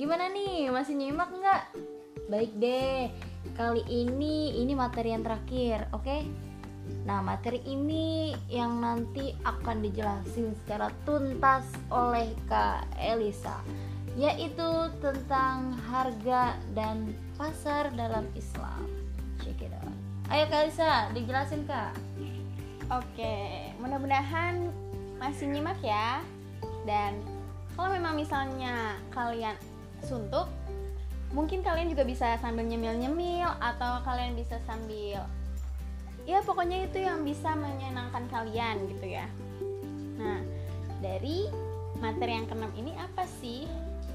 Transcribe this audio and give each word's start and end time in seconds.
Gimana 0.00 0.32
nih, 0.32 0.72
masih 0.72 0.96
nyimak 0.96 1.28
nggak? 1.28 1.76
Baik 2.32 2.56
deh, 2.56 3.12
kali 3.52 3.84
ini 3.84 4.56
ini 4.56 4.72
materi 4.72 5.12
yang 5.12 5.20
terakhir, 5.20 5.92
oke? 5.92 6.24
Nah, 7.04 7.20
materi 7.20 7.60
ini 7.68 8.32
yang 8.48 8.80
nanti 8.80 9.36
akan 9.44 9.84
dijelasin 9.84 10.56
secara 10.64 10.88
tuntas 11.04 11.68
oleh 11.92 12.32
Kak 12.48 12.88
Elisa, 12.96 13.60
yaitu 14.16 14.88
tentang 15.04 15.76
harga 15.92 16.56
dan 16.72 17.12
pasar 17.36 17.92
dalam 17.92 18.24
Islam. 18.32 18.88
Check 19.44 19.60
it 19.60 19.76
out. 19.84 19.92
Ayo 20.32 20.48
Kak 20.48 20.64
Elisa, 20.64 21.12
dijelasin 21.12 21.68
Kak. 21.68 21.92
Oke, 22.88 23.68
mudah-mudahan 23.76 24.64
masih 25.20 25.52
nyimak 25.52 25.76
ya. 25.84 26.24
Dan 26.88 27.20
kalau 27.76 27.92
memang 27.92 28.16
misalnya 28.16 28.96
kalian 29.12 29.60
suntuk 30.04 30.48
mungkin 31.30 31.62
kalian 31.62 31.90
juga 31.90 32.02
bisa 32.02 32.34
sambil 32.42 32.66
nyemil-nyemil 32.66 33.46
atau 33.62 34.02
kalian 34.02 34.34
bisa 34.34 34.58
sambil 34.66 35.22
ya 36.26 36.38
pokoknya 36.42 36.90
itu 36.90 37.02
yang 37.02 37.22
bisa 37.22 37.54
menyenangkan 37.56 38.26
kalian 38.28 38.86
gitu 38.90 39.06
ya. 39.18 39.26
Nah 40.20 40.42
dari 41.00 41.48
materi 41.98 42.36
yang 42.36 42.46
keenam 42.46 42.72
ini 42.76 42.92
apa 42.98 43.24
sih? 43.40 43.64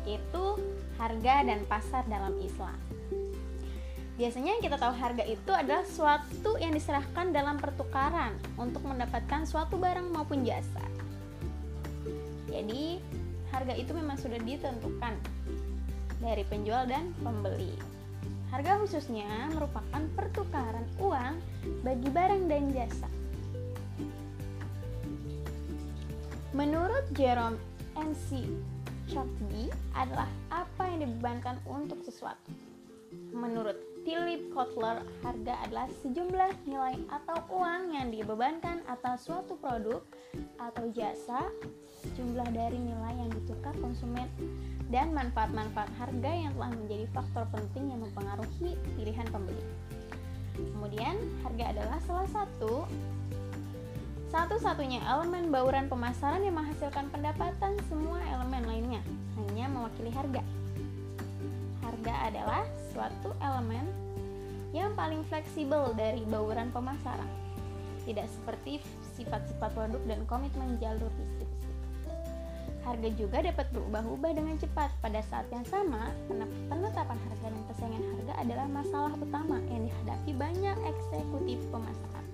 Itu 0.06 0.60
harga 1.02 1.44
dan 1.44 1.66
pasar 1.66 2.06
dalam 2.06 2.38
Islam. 2.40 2.78
Biasanya 4.16 4.56
yang 4.56 4.64
kita 4.64 4.80
tahu 4.80 4.96
harga 4.96 5.28
itu 5.28 5.52
adalah 5.52 5.84
suatu 5.84 6.56
yang 6.56 6.72
diserahkan 6.72 7.36
dalam 7.36 7.60
pertukaran 7.60 8.32
untuk 8.56 8.88
mendapatkan 8.88 9.44
suatu 9.44 9.76
barang 9.76 10.08
maupun 10.08 10.48
jasa. 10.48 10.88
Jadi, 12.48 13.04
harga 13.52 13.76
itu 13.76 13.92
memang 13.92 14.16
sudah 14.16 14.40
ditentukan 14.40 15.20
dari 16.20 16.44
penjual 16.48 16.88
dan 16.88 17.12
pembeli. 17.20 17.74
Harga 18.54 18.80
khususnya 18.80 19.52
merupakan 19.52 20.04
pertukaran 20.16 20.88
uang 21.02 21.36
bagi 21.84 22.10
barang 22.14 22.44
dan 22.48 22.72
jasa. 22.72 23.10
Menurut 26.56 27.04
Jerome 27.20 27.60
N.C. 28.00 28.48
Chotgi 29.12 29.68
adalah 29.92 30.32
apa 30.48 30.88
yang 30.88 31.04
dibebankan 31.04 31.60
untuk 31.68 32.00
sesuatu. 32.00 32.52
Menurut 33.36 33.76
Philip 34.08 34.54
Kotler, 34.54 35.02
harga 35.26 35.54
adalah 35.66 35.90
sejumlah 36.06 36.52
nilai 36.70 36.96
atau 37.10 37.42
uang 37.52 37.92
yang 37.98 38.08
dibebankan 38.14 38.86
atas 38.86 39.26
suatu 39.26 39.58
produk 39.58 40.00
atau 40.62 40.86
jasa, 40.94 41.44
jumlah 42.14 42.48
dari 42.54 42.78
nilai 42.78 43.14
yang 43.18 43.32
ditukar 43.34 43.74
konsumen 43.82 44.30
dan 44.96 45.12
manfaat-manfaat 45.12 45.92
harga 46.00 46.32
yang 46.32 46.56
telah 46.56 46.72
menjadi 46.72 47.04
faktor 47.12 47.44
penting 47.52 47.92
yang 47.92 48.00
mempengaruhi 48.00 48.80
pilihan 48.96 49.28
pembeli. 49.28 49.60
Kemudian, 50.56 51.20
harga 51.44 51.76
adalah 51.76 52.00
salah 52.08 52.30
satu 52.32 52.88
satu-satunya 54.32 55.04
elemen 55.04 55.52
bauran 55.52 55.92
pemasaran 55.92 56.40
yang 56.48 56.56
menghasilkan 56.56 57.12
pendapatan 57.12 57.76
semua 57.92 58.24
elemen 58.24 58.64
lainnya, 58.64 59.04
hanya 59.36 59.68
mewakili 59.68 60.16
harga. 60.16 60.44
Harga 61.84 62.16
adalah 62.32 62.64
suatu 62.96 63.36
elemen 63.44 63.84
yang 64.72 64.96
paling 64.96 65.28
fleksibel 65.28 65.92
dari 65.96 66.24
bauran 66.24 66.72
pemasaran, 66.72 67.28
tidak 68.08 68.32
seperti 68.32 68.80
sifat-sifat 69.20 69.72
produk 69.76 70.04
dan 70.08 70.24
komitmen 70.24 70.80
jalur 70.80 71.12
distribusi. 71.20 71.45
Harga 72.86 73.10
juga 73.18 73.42
dapat 73.42 73.66
berubah-ubah 73.74 74.32
dengan 74.38 74.56
cepat. 74.62 74.94
Pada 75.02 75.18
saat 75.26 75.50
yang 75.50 75.66
sama, 75.66 76.14
penetapan 76.70 77.18
harga 77.18 77.48
dan 77.50 77.64
persaingan 77.66 78.06
harga 78.14 78.34
adalah 78.46 78.68
masalah 78.70 79.14
utama 79.18 79.58
yang 79.74 79.90
dihadapi 79.90 80.32
banyak 80.38 80.78
eksekutif 80.86 81.58
pemasaran. 81.74 82.26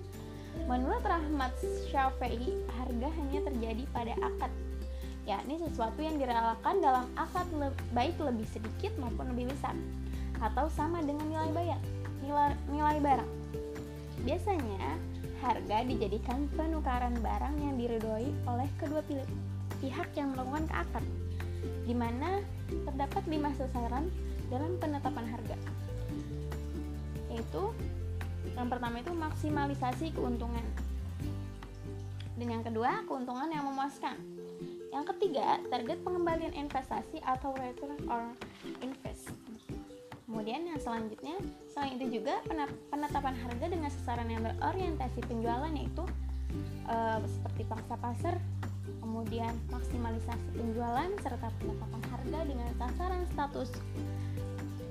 Menurut 0.68 1.00
Rahmat 1.00 1.56
Syafi'i, 1.88 2.60
harga 2.68 3.08
hanya 3.16 3.40
terjadi 3.48 3.84
pada 3.96 4.12
akad, 4.20 4.52
yakni 5.24 5.56
sesuatu 5.56 6.04
yang 6.04 6.20
direlakan 6.20 6.76
dalam 6.84 7.08
akad 7.16 7.48
le 7.56 7.72
baik 7.96 8.20
lebih 8.20 8.44
sedikit 8.52 8.92
maupun 9.00 9.32
lebih 9.32 9.56
besar, 9.56 9.72
atau 10.44 10.68
sama 10.68 11.00
dengan 11.00 11.32
nilai 11.32 11.50
bayar, 11.56 11.80
nilai, 12.20 12.52
nilai 12.68 13.00
barang. 13.00 13.32
Biasanya, 14.28 15.00
harga 15.40 15.78
dijadikan 15.88 16.46
penukaran 16.52 17.16
barang 17.24 17.56
yang 17.58 17.74
diridhoi 17.80 18.30
oleh 18.46 18.68
kedua 18.78 19.00
pihak 19.08 19.26
pihak 19.82 20.08
yang 20.14 20.30
melakukan 20.32 20.70
keakad, 20.70 21.04
di 21.82 21.94
mana 21.98 22.38
terdapat 22.70 23.22
lima 23.26 23.50
sasaran 23.58 24.06
dalam 24.46 24.78
penetapan 24.78 25.26
harga, 25.26 25.58
yaitu 27.34 27.74
yang 28.54 28.70
pertama 28.70 29.02
itu 29.02 29.10
maksimalisasi 29.10 30.14
keuntungan, 30.14 30.62
dan 32.38 32.46
yang 32.46 32.62
kedua 32.62 33.02
keuntungan 33.10 33.50
yang 33.50 33.66
memuaskan. 33.66 34.14
Yang 34.92 35.16
ketiga, 35.16 35.56
target 35.72 36.04
pengembalian 36.04 36.52
investasi 36.52 37.16
atau 37.24 37.56
return 37.56 37.96
on 38.12 38.36
invest. 38.84 39.32
Kemudian 40.28 40.68
yang 40.68 40.76
selanjutnya, 40.76 41.36
selain 41.72 41.96
itu 41.96 42.20
juga 42.20 42.40
penetapan 42.92 43.32
harga 43.36 43.66
dengan 43.68 43.88
sasaran 43.88 44.28
yang 44.28 44.44
berorientasi 44.44 45.20
penjualan 45.24 45.72
yaitu 45.72 46.04
e, 46.88 46.96
seperti 47.24 47.62
pangsa 47.68 47.94
pasar, 48.00 48.34
kemudian 49.12 49.52
maksimalisasi 49.68 50.56
penjualan 50.56 51.12
serta 51.20 51.52
penetapan 51.60 52.02
harga 52.08 52.40
dengan 52.48 52.68
sasaran 52.80 53.22
status 53.36 53.68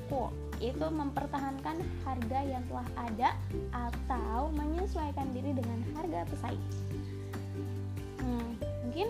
quo 0.05 0.29
itu 0.61 0.85
mempertahankan 0.93 1.81
harga 2.05 2.39
yang 2.45 2.61
telah 2.69 2.85
ada 3.01 3.33
atau 3.73 4.53
menyesuaikan 4.53 5.25
diri 5.33 5.57
dengan 5.57 5.81
harga 5.97 6.21
pesaing. 6.29 6.65
Hmm, 8.21 8.61
mungkin 8.85 9.09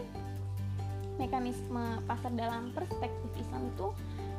mekanisme 1.20 2.00
pasar 2.08 2.32
dalam 2.32 2.72
perspektif 2.72 3.36
Islam 3.36 3.68
itu 3.76 3.92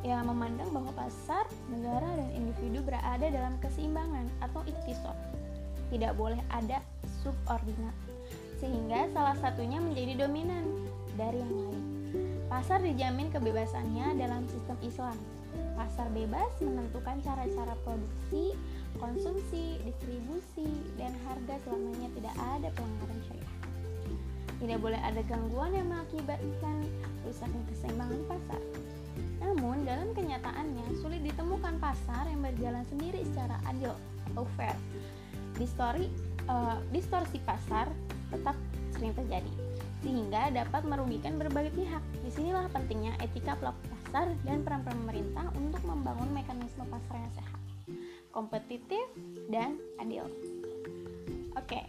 ya 0.08 0.24
memandang 0.24 0.72
bahwa 0.72 0.88
pasar, 0.96 1.44
negara 1.68 2.08
dan 2.16 2.32
individu 2.32 2.80
berada 2.80 3.28
dalam 3.28 3.60
keseimbangan 3.60 4.24
atau 4.40 4.64
iktisod. 4.64 5.14
Tidak 5.92 6.16
boleh 6.16 6.40
ada 6.48 6.80
subordinat 7.20 7.92
sehingga 8.62 9.10
salah 9.10 9.34
satunya 9.42 9.82
menjadi 9.82 10.22
dominan 10.22 10.62
dari 11.18 11.42
yang 11.42 11.50
lain. 11.50 11.82
Pasar 12.46 12.78
dijamin 12.78 13.26
kebebasannya 13.34 14.14
dalam 14.22 14.46
sistem 14.46 14.78
Islam. 14.86 15.18
Pasar 15.74 16.06
bebas 16.14 16.52
menentukan 16.62 17.18
cara-cara 17.26 17.74
produksi, 17.82 18.54
konsumsi, 19.02 19.82
distribusi, 19.82 20.68
dan 20.94 21.10
harga 21.26 21.58
selamanya 21.66 22.08
tidak 22.14 22.34
ada 22.38 22.68
pelanggaran 22.76 23.20
syariah. 23.26 23.56
Tidak 24.62 24.78
boleh 24.78 25.00
ada 25.02 25.20
gangguan 25.26 25.74
yang 25.74 25.90
mengakibatkan 25.90 26.86
rusaknya 27.26 27.62
keseimbangan 27.72 28.22
pasar. 28.30 28.62
Namun, 29.42 29.82
dalam 29.82 30.14
kenyataannya 30.14 30.86
sulit 31.02 31.26
ditemukan 31.26 31.82
pasar 31.82 32.30
yang 32.30 32.46
berjalan 32.46 32.86
sendiri 32.86 33.26
secara 33.26 33.58
adil 33.66 33.90
atau 34.30 34.46
fair. 34.54 34.76
Distori, 35.58 36.06
uh, 36.46 36.78
distorsi 36.94 37.42
pasar 37.42 37.90
tetap 38.32 38.56
sering 38.96 39.12
terjadi 39.12 39.52
sehingga 40.02 40.50
dapat 40.50 40.82
merugikan 40.84 41.38
berbagai 41.38 41.72
pihak. 41.78 42.02
Di 42.26 42.30
sinilah 42.34 42.66
pentingnya 42.74 43.14
etika 43.22 43.54
pelaku 43.54 43.80
pasar 43.88 44.34
dan 44.42 44.66
peran 44.66 44.82
pemerintah 44.82 45.46
untuk 45.54 45.82
membangun 45.86 46.28
mekanisme 46.34 46.82
pasar 46.90 47.22
yang 47.22 47.32
sehat, 47.38 47.60
kompetitif, 48.34 49.06
dan 49.48 49.78
adil. 50.02 50.26
Oke, 51.54 51.86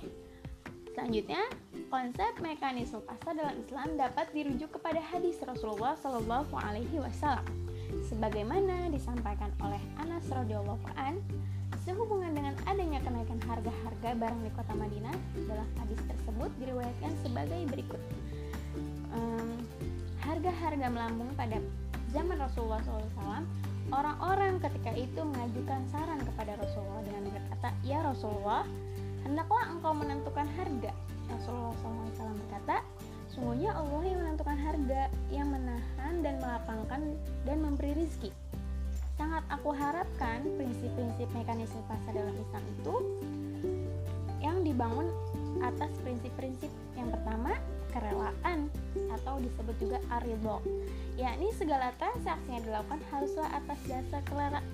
selanjutnya 0.94 1.42
konsep 1.90 2.32
mekanisme 2.38 3.02
pasar 3.02 3.34
dalam 3.34 3.58
Islam 3.58 3.98
dapat 3.98 4.30
dirujuk 4.32 4.78
kepada 4.78 5.02
hadis 5.02 5.42
Rasulullah 5.42 5.98
Shallallahu 5.98 6.54
Alaihi 6.54 7.02
Wasallam, 7.02 7.50
sebagaimana 8.14 8.94
disampaikan 8.94 9.50
oleh 9.58 9.82
Anas 9.98 10.30
radhiyallahu 10.30 10.86
an 10.96 11.18
Sehubungan 11.84 12.32
dengan 12.32 12.56
adanya 12.64 13.04
kenaikan 13.04 13.36
harga-harga 13.44 14.16
barang 14.16 14.40
di 14.40 14.52
kota 14.56 14.72
Madinah, 14.72 15.16
dalam 15.52 15.68
hadis 15.76 16.00
tersebut 16.08 16.23
diriwayatkan 16.60 17.12
sebagai 17.26 17.62
berikut. 17.70 18.02
harga-harga 20.24 20.88
melambung 20.90 21.30
pada 21.36 21.60
zaman 22.16 22.40
Rasulullah 22.40 22.82
SAW, 22.82 23.44
orang-orang 23.92 24.58
ketika 24.64 24.96
itu 24.96 25.22
mengajukan 25.22 25.84
saran 25.92 26.18
kepada 26.24 26.58
Rasulullah 26.58 27.04
dengan 27.06 27.30
berkata, 27.30 27.70
Ya 27.84 28.00
Rasulullah, 28.02 28.64
hendaklah 29.28 29.68
engkau 29.70 29.94
menentukan 29.94 30.48
harga. 30.58 30.92
Rasulullah 31.28 31.76
SAW 31.84 32.34
berkata, 32.40 32.82
Sungguhnya 33.30 33.76
Allah 33.76 34.02
yang 34.08 34.20
menentukan 34.26 34.58
harga, 34.58 35.02
yang 35.30 35.48
menahan 35.52 36.14
dan 36.24 36.36
melapangkan 36.40 37.02
dan 37.44 37.58
memberi 37.62 37.92
rizki 37.94 38.32
sangat 39.18 39.44
aku 39.50 39.70
harapkan 39.72 40.42
prinsip-prinsip 40.58 41.30
mekanisme 41.38 41.80
pasar 41.86 42.12
dalam 42.18 42.34
Islam 42.34 42.64
itu 42.66 42.96
yang 44.42 44.58
dibangun 44.66 45.08
atas 45.64 45.92
prinsip-prinsip 46.04 46.70
yang 47.00 47.08
pertama 47.10 47.56
kerelaan 47.96 48.68
atau 49.16 49.40
disebut 49.40 49.76
juga 49.80 50.00
aridho 50.12 50.60
yakni 51.14 51.54
segala 51.54 51.94
transaksi 52.02 52.50
yang 52.50 52.66
dilakukan 52.66 53.02
haruslah 53.14 53.50
atas 53.54 53.80
dasar 53.86 54.22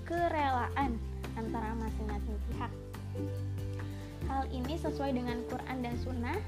kerelaan 0.07 0.95
antara 1.35 1.75
masing-masing 1.79 2.37
pihak. 2.51 2.71
Hal 4.27 4.43
ini 4.53 4.75
sesuai 4.79 5.11
dengan 5.15 5.41
Quran 5.51 5.77
dan 5.83 5.95
Sunnah 5.99 6.39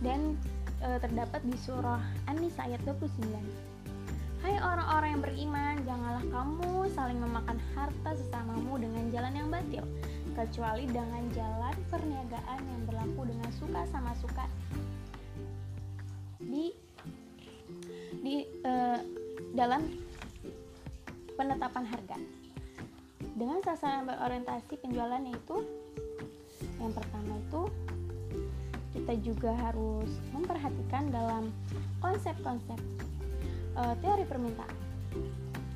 dan 0.00 0.38
e, 0.80 0.88
terdapat 1.02 1.42
di 1.44 1.56
surah 1.60 2.00
An-Nisa 2.30 2.68
ayat 2.68 2.80
29 2.84 3.26
Hai 4.44 4.62
orang-orang 4.62 5.18
yang 5.18 5.22
beriman, 5.26 5.74
janganlah 5.82 6.24
kamu 6.30 6.86
saling 6.94 7.18
memakan 7.18 7.58
harta 7.74 8.14
sesamamu 8.14 8.78
dengan 8.78 9.10
jalan 9.10 9.34
yang 9.34 9.48
batil, 9.50 9.82
kecuali 10.36 10.84
dengan 10.84 11.24
jalan 11.32 11.72
perniagaan 11.88 12.60
yang 12.60 12.82
berlaku 12.84 13.24
dengan 13.24 13.50
suka 13.56 13.88
sama 13.88 14.12
suka 14.20 14.44
di 16.44 16.76
di 18.20 18.44
uh, 18.68 19.00
dalam 19.56 19.80
penetapan 21.40 21.84
harga. 21.88 22.18
Dengan 23.36 23.64
sasaran 23.64 24.04
berorientasi 24.04 24.76
penjualan 24.80 25.24
itu 25.24 25.56
yang 26.76 26.92
pertama 26.92 27.40
itu 27.40 27.62
kita 28.92 29.12
juga 29.24 29.52
harus 29.56 30.08
memperhatikan 30.36 31.08
dalam 31.08 31.48
konsep-konsep 32.04 32.80
uh, 33.76 33.96
teori 34.04 34.24
permintaan. 34.28 34.76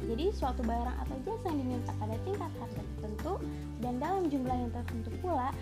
Jadi 0.01 0.33
suatu 0.33 0.65
barang 0.65 0.97
atau 1.07 1.17
jasa 1.29 1.53
yang 1.53 1.59
diminta 1.61 1.93
pada 2.01 2.17
tingkat 2.25 2.51
harga 2.57 2.81
tertentu 2.81 3.33
dan 3.85 4.01
dalam 4.01 4.23
jumlah 4.33 4.57
yang 4.57 4.73
tertentu 4.73 5.11
pula 5.21 5.53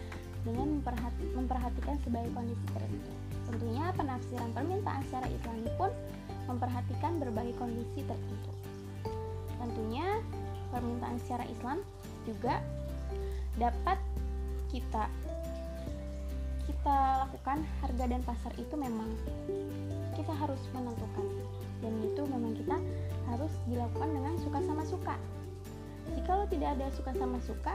dengan 0.46 0.78
memperhati, 0.78 1.24
memperhatikan 1.34 1.96
sebagai 2.06 2.30
kondisi 2.32 2.66
tertentu. 2.70 3.12
Tentunya 3.50 3.84
penafsiran 3.96 4.50
permintaan 4.54 5.02
secara 5.10 5.26
Islami 5.26 5.70
pun 5.74 5.90
memperhatikan 6.46 7.12
berbagai 7.18 7.54
kondisi 7.58 8.00
tertentu. 8.06 8.52
Tentunya 9.58 10.06
permintaan 10.70 11.18
secara 11.20 11.44
Islam 11.50 11.78
juga 12.22 12.62
dapat 13.58 13.98
kita 14.70 15.10
kita 16.68 17.26
lakukan 17.26 17.58
harga 17.82 18.04
dan 18.06 18.22
pasar 18.22 18.52
itu 18.54 18.74
memang 18.78 19.10
kita 20.14 20.30
harus 20.30 20.60
menentukan 20.76 21.26
dan 21.84 21.92
itu 22.02 22.22
memang 22.26 22.52
kita 22.58 22.76
harus 23.28 23.52
dilakukan 23.68 24.10
dengan 24.10 24.34
suka 24.40 24.58
sama 24.64 24.82
suka. 24.86 25.14
Jika 26.16 26.30
lo 26.34 26.44
tidak 26.48 26.70
ada 26.78 26.86
suka 26.96 27.10
sama 27.14 27.38
suka 27.44 27.74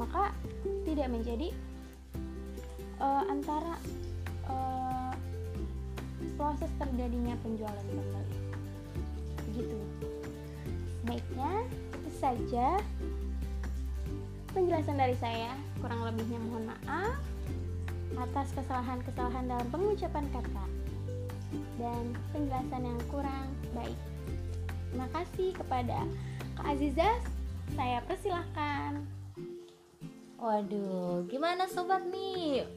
maka 0.00 0.32
tidak 0.86 1.08
menjadi 1.10 1.52
uh, 2.98 3.22
antara 3.28 3.76
uh, 4.48 5.12
proses 6.40 6.70
terjadinya 6.80 7.36
penjualan 7.44 7.84
kembali 7.84 8.36
begitu 9.52 9.78
baiknya 11.04 11.52
itu 12.00 12.10
saja 12.16 12.80
penjelasan 14.54 14.96
dari 14.96 15.18
saya. 15.18 15.52
Kurang 15.82 16.00
lebihnya 16.06 16.38
mohon 16.40 16.70
maaf 16.70 17.18
atas 18.14 18.54
kesalahan-kesalahan 18.54 19.50
dalam 19.50 19.66
pengucapan 19.74 20.24
kata 20.30 20.64
dan 21.76 22.14
penjelasan 22.32 22.82
yang 22.84 23.00
kurang 23.10 23.48
baik. 23.74 23.98
Terima 24.90 25.08
kasih 25.10 25.50
kepada 25.58 26.06
Kak 26.54 26.66
Aziza, 26.70 27.10
saya 27.74 27.98
persilahkan. 28.06 29.02
Waduh, 30.38 31.26
gimana 31.26 31.66
sobat 31.66 32.04
nih? 32.12 32.68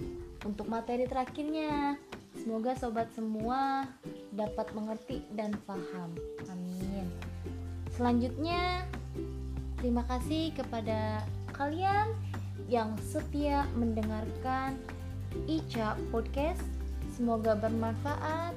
Untuk 0.48 0.66
materi 0.72 1.06
terakhirnya, 1.06 2.00
semoga 2.34 2.74
sobat 2.80 3.12
semua 3.14 3.86
dapat 4.34 4.72
mengerti 4.74 5.22
dan 5.36 5.52
paham. 5.68 6.16
Amin. 6.48 7.06
Selanjutnya, 7.94 8.86
terima 9.82 10.06
kasih 10.06 10.54
kepada 10.56 11.26
kalian 11.54 12.14
yang 12.70 12.94
setia 13.02 13.66
mendengarkan 13.78 14.78
Ica 15.46 15.98
Podcast. 16.10 16.64
Semoga 17.14 17.58
bermanfaat 17.58 18.54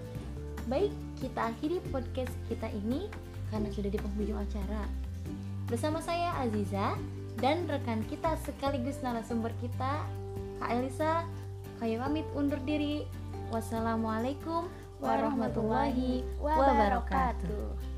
Baik, 0.71 0.95
kita 1.19 1.51
akhiri 1.51 1.83
podcast 1.91 2.31
kita 2.47 2.71
ini 2.71 3.11
karena 3.51 3.75
sudah 3.75 3.91
di 3.91 3.99
penghujung 3.99 4.39
acara. 4.39 4.87
Bersama 5.67 5.99
saya 5.99 6.31
Aziza 6.39 6.95
dan 7.43 7.67
rekan 7.67 8.07
kita 8.07 8.39
sekaligus 8.47 9.03
narasumber 9.03 9.51
kita, 9.59 10.07
Kak 10.63 10.71
Elisa, 10.71 11.27
kami 11.83 11.99
pamit 11.99 12.27
undur 12.39 12.63
diri. 12.63 13.03
Wassalamualaikum 13.51 14.71
warahmatullahi 15.03 16.23
wabarakatuh. 16.39 17.90